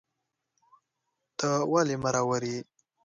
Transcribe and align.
ته 1.37 1.49
ولي 1.71 1.95
مرور 2.03 2.41
یې 2.51 2.59